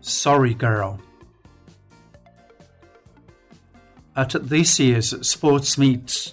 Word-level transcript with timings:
Sorry 0.00 0.54
Girl. 0.54 0.98
At 4.16 4.34
this 4.48 4.78
year's 4.80 5.26
sports 5.26 5.78
meet, 5.78 6.32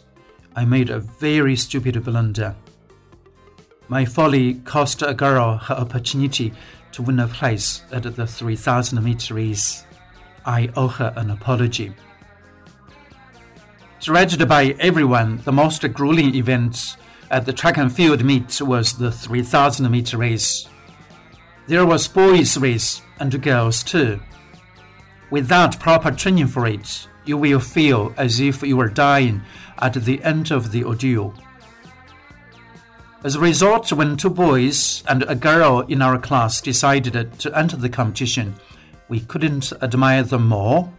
I 0.56 0.66
made 0.66 0.90
a 0.90 1.00
very 1.00 1.56
stupid 1.56 2.04
blunder. 2.04 2.56
My 3.88 4.06
folly 4.06 4.56
cost 4.66 5.02
a 5.02 5.14
girl 5.14 5.58
her 5.58 5.76
opportunity 5.76 6.54
to 6.94 7.02
win 7.02 7.20
a 7.20 7.28
place 7.28 7.84
at 7.92 8.04
the 8.04 8.26
3000 8.26 9.04
meter 9.04 9.36
race. 9.36 9.86
I 10.46 10.70
owe 10.76 10.88
her 10.88 11.14
an 11.16 11.30
apology. 11.30 11.94
Dreaded 14.02 14.48
by 14.48 14.76
everyone, 14.80 15.38
the 15.44 15.52
most 15.52 15.82
grueling 15.94 16.36
event 16.36 16.98
at 17.30 17.46
the 17.46 17.54
track 17.54 17.78
and 17.78 17.94
field 17.94 18.24
meet 18.24 18.62
was 18.62 18.98
the 18.98 19.12
3000 19.12 19.90
meter 19.92 20.18
race. 20.18 20.68
There 21.68 21.86
was 21.86 22.08
boys' 22.08 22.58
race 22.58 23.02
and 23.20 23.42
girls 23.42 23.84
too. 23.84 24.22
Without 25.30 25.80
proper 25.80 26.12
training 26.12 26.48
for 26.48 26.66
it, 26.66 27.10
you 27.26 27.36
will 27.36 27.60
feel 27.60 28.14
as 28.16 28.40
if 28.40 28.64
you 28.64 28.78
were 28.78 28.88
dying 28.88 29.42
at 29.80 29.94
the 29.94 30.24
end 30.24 30.52
of 30.52 30.72
the 30.72 30.86
ordeal. 30.86 31.34
As 33.26 33.36
a 33.36 33.40
result, 33.42 33.92
when 33.92 34.16
two 34.16 34.30
boys 34.30 35.04
and 35.10 35.24
a 35.24 35.36
girl 35.36 35.82
in 35.82 36.02
our 36.02 36.18
class 36.18 36.62
decided 36.62 37.38
to 37.40 37.58
enter 37.58 37.76
the 37.76 37.90
competition, 37.90 38.56
we 39.10 39.20
couldn't 39.20 39.74
admire 39.82 40.24
them 40.24 40.48
more. 40.48 40.90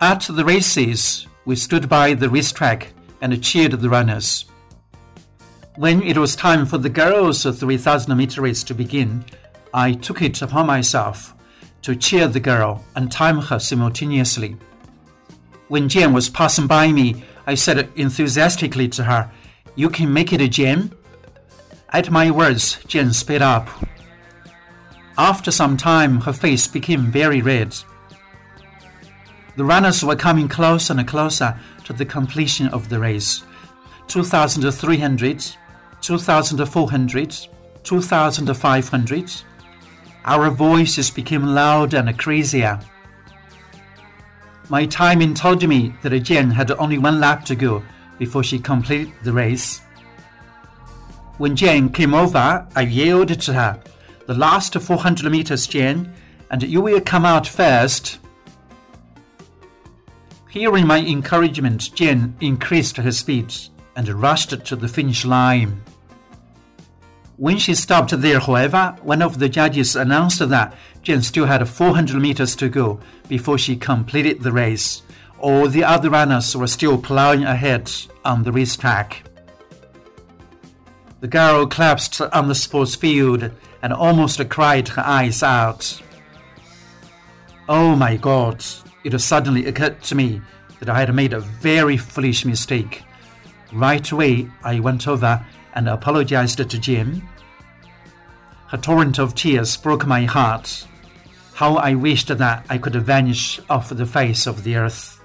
At 0.00 0.26
the 0.30 0.44
races, 0.44 1.26
we 1.44 1.56
stood 1.56 1.90
by 1.90 2.14
the 2.14 2.30
racetrack 2.30 2.94
and 3.20 3.44
cheered 3.44 3.72
the 3.72 3.90
runners. 3.90 4.46
When 5.76 6.04
it 6.04 6.16
was 6.16 6.36
time 6.36 6.66
for 6.66 6.78
the 6.78 6.88
girls' 6.88 7.42
3000 7.42 8.16
meter 8.16 8.42
race 8.42 8.62
to 8.62 8.74
begin, 8.74 9.24
I 9.72 9.94
took 9.94 10.22
it 10.22 10.40
upon 10.40 10.68
myself 10.68 11.34
to 11.82 11.96
cheer 11.96 12.28
the 12.28 12.38
girl 12.38 12.84
and 12.94 13.10
time 13.10 13.40
her 13.40 13.58
simultaneously. 13.58 14.56
When 15.66 15.88
Jane 15.88 16.12
was 16.12 16.28
passing 16.28 16.68
by 16.68 16.92
me, 16.92 17.24
I 17.48 17.56
said 17.56 17.88
enthusiastically 17.96 18.86
to 18.90 19.02
her, 19.02 19.32
You 19.74 19.90
can 19.90 20.12
make 20.12 20.32
it, 20.32 20.46
Jane. 20.48 20.92
At 21.88 22.08
my 22.08 22.30
words, 22.30 22.78
Jane 22.86 23.12
sped 23.12 23.42
up. 23.42 23.68
After 25.18 25.50
some 25.50 25.76
time, 25.76 26.20
her 26.20 26.32
face 26.32 26.68
became 26.68 27.10
very 27.10 27.42
red. 27.42 27.76
The 29.56 29.64
runners 29.64 30.04
were 30.04 30.14
coming 30.14 30.46
closer 30.46 30.92
and 30.92 31.08
closer 31.08 31.58
to 31.82 31.92
the 31.92 32.04
completion 32.04 32.68
of 32.68 32.88
the 32.90 33.00
race. 33.00 33.42
2,300, 34.06 35.56
2,400, 36.04 37.48
2,500. 37.82 39.32
Our 40.26 40.50
voices 40.50 41.10
became 41.10 41.46
louder 41.46 41.96
and 41.96 42.18
crazier. 42.18 42.78
My 44.68 44.84
timing 44.84 45.32
told 45.32 45.66
me 45.66 45.94
that 46.02 46.18
Jen 46.20 46.50
had 46.50 46.70
only 46.72 46.98
one 46.98 47.20
lap 47.20 47.46
to 47.46 47.54
go 47.54 47.82
before 48.18 48.44
she 48.44 48.58
completed 48.58 49.14
the 49.22 49.32
race. 49.32 49.80
When 51.38 51.56
Jen 51.56 51.88
came 51.88 52.12
over, 52.12 52.66
I 52.76 52.82
yelled 52.82 53.40
to 53.40 53.52
her, 53.54 53.80
The 54.26 54.34
last 54.34 54.74
400 54.74 55.32
meters, 55.32 55.66
Jen, 55.66 56.12
and 56.50 56.62
you 56.62 56.82
will 56.82 57.00
come 57.00 57.24
out 57.24 57.48
first. 57.48 58.18
Hearing 60.50 60.86
my 60.86 60.98
encouragement, 60.98 61.94
Jen 61.94 62.36
increased 62.42 62.98
her 62.98 63.10
speed 63.10 63.54
and 63.96 64.08
rushed 64.08 64.64
to 64.66 64.76
the 64.76 64.88
finish 64.88 65.24
line. 65.24 65.80
When 67.36 67.58
she 67.58 67.74
stopped 67.74 68.10
there, 68.20 68.38
however, 68.38 68.96
one 69.02 69.20
of 69.20 69.40
the 69.40 69.48
judges 69.48 69.96
announced 69.96 70.38
that 70.48 70.74
Jen 71.02 71.20
still 71.22 71.46
had 71.46 71.68
400 71.68 72.20
meters 72.20 72.54
to 72.56 72.68
go 72.68 73.00
before 73.28 73.58
she 73.58 73.76
completed 73.76 74.42
the 74.42 74.52
race. 74.52 75.02
All 75.40 75.68
the 75.68 75.82
other 75.82 76.10
runners 76.10 76.56
were 76.56 76.68
still 76.68 76.96
plowing 76.96 77.42
ahead 77.42 77.90
on 78.24 78.44
the 78.44 78.52
racetrack. 78.52 79.24
The 81.20 81.28
girl 81.28 81.66
collapsed 81.66 82.20
on 82.20 82.48
the 82.48 82.54
sports 82.54 82.94
field 82.94 83.50
and 83.82 83.92
almost 83.92 84.48
cried 84.48 84.88
her 84.88 85.02
eyes 85.04 85.42
out. 85.42 86.00
Oh 87.68 87.96
my 87.96 88.16
God! 88.16 88.64
It 89.02 89.18
suddenly 89.18 89.66
occurred 89.66 90.02
to 90.04 90.14
me 90.14 90.40
that 90.78 90.88
I 90.88 91.00
had 91.00 91.14
made 91.14 91.32
a 91.32 91.40
very 91.40 91.96
foolish 91.96 92.44
mistake. 92.44 93.02
Right 93.72 94.08
away, 94.12 94.48
I 94.62 94.80
went 94.80 95.08
over 95.08 95.44
and 95.74 95.88
apologized 95.88 96.58
to 96.58 96.78
Jim. 96.78 97.22
A 98.72 98.78
torrent 98.78 99.18
of 99.18 99.34
tears 99.34 99.76
broke 99.76 100.06
my 100.06 100.24
heart. 100.24 100.86
How 101.54 101.76
I 101.76 101.94
wished 101.94 102.28
that 102.28 102.66
I 102.68 102.78
could 102.78 102.94
vanish 102.94 103.60
off 103.68 103.90
the 103.90 104.06
face 104.06 104.46
of 104.46 104.64
the 104.64 104.76
earth. 104.76 105.20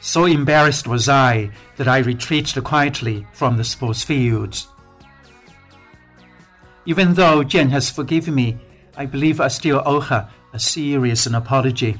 So 0.00 0.24
embarrassed 0.24 0.86
was 0.86 1.08
I 1.08 1.50
that 1.76 1.88
I 1.88 1.98
retreated 1.98 2.62
quietly 2.64 3.26
from 3.32 3.56
the 3.56 3.64
sports 3.64 4.02
field. 4.02 4.62
Even 6.86 7.14
though 7.14 7.42
Jane 7.42 7.70
has 7.70 7.90
forgiven 7.90 8.34
me, 8.34 8.58
I 8.96 9.06
believe 9.06 9.40
I 9.40 9.48
still 9.48 9.82
owe 9.86 10.00
her 10.00 10.28
a 10.52 10.58
serious 10.58 11.26
apology. 11.26 11.96